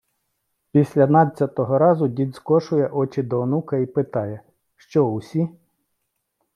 Після 0.71 1.07
надцятого 1.07 1.77
разу 1.77 2.07
дід 2.07 2.35
скошує 2.35 2.87
очі 2.87 3.23
до 3.23 3.39
онука 3.41 3.77
і 3.77 3.85
питає: 3.85 4.41
“Що, 4.75 5.05
усі?” 5.07 5.49